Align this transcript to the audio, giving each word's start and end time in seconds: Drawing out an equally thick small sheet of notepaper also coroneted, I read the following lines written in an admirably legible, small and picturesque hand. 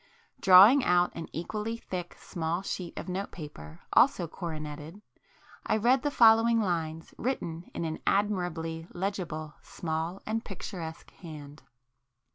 Drawing 0.39 0.83
out 0.83 1.11
an 1.13 1.27
equally 1.31 1.77
thick 1.77 2.15
small 2.19 2.63
sheet 2.63 2.97
of 2.97 3.07
notepaper 3.07 3.81
also 3.93 4.27
coroneted, 4.27 4.99
I 5.67 5.77
read 5.77 6.01
the 6.01 6.09
following 6.09 6.59
lines 6.59 7.13
written 7.19 7.69
in 7.75 7.85
an 7.85 7.99
admirably 8.07 8.87
legible, 8.93 9.53
small 9.61 10.19
and 10.25 10.43
picturesque 10.43 11.11
hand. 11.11 11.61